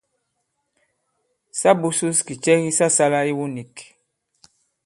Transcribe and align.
Sa 1.59 1.71
būsūs 1.83 2.21
kì 2.27 2.35
cɛ 2.43 2.53
ki 2.63 2.71
sa 2.79 2.87
sālā 2.97 3.21
iwu 3.31 3.45
nīk. 3.55 3.75